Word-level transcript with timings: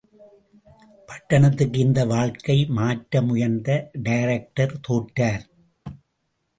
பட்டணத்துக்கு 1.09 1.79
இந்த 1.79 2.05
வழக்கை 2.05 2.65
மாற்ற 2.71 3.21
முயன்ற 3.21 3.69
டைரக்டர் 4.03 4.75
தோற்றார். 4.87 5.43